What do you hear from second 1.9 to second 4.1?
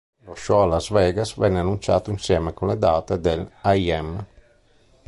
insieme con le date del "I